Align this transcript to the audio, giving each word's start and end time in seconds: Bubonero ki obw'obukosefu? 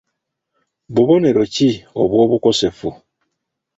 Bubonero 0.93 1.43
ki 1.53 1.69
obw'obukosefu? 2.01 2.89